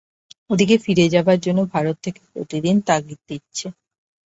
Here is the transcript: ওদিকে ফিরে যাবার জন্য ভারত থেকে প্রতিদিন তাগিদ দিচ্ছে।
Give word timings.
ওদিকে 0.49 0.75
ফিরে 0.83 1.05
যাবার 1.13 1.37
জন্য 1.41 1.59
ভারত 1.73 1.95
থেকে 2.03 2.21
প্রতিদিন 2.27 2.75
তাগিদ 2.87 3.19
দিচ্ছে। 3.29 3.65